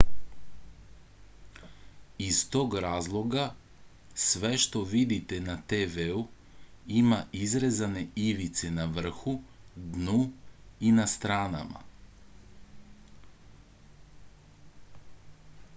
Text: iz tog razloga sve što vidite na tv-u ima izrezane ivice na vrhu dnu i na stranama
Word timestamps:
iz 2.27 2.39
tog 2.55 2.77
razloga 2.85 3.43
sve 4.23 4.51
što 4.63 4.81
vidite 4.95 5.39
na 5.49 5.57
tv-u 5.73 6.23
ima 7.03 7.19
izrezane 7.43 8.03
ivice 8.25 8.73
na 8.81 8.87
vrhu 8.99 9.35
dnu 9.99 10.17
i 10.91 10.95
na 11.01 11.07
stranama 11.17 11.85